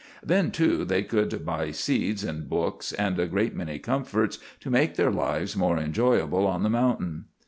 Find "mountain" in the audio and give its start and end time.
6.71-7.25